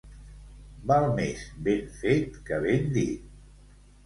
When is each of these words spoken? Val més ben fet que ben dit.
Val 0.91 1.05
més 1.19 1.43
ben 1.67 1.93
fet 1.99 2.41
que 2.49 2.61
ben 2.65 2.89
dit. 2.97 3.31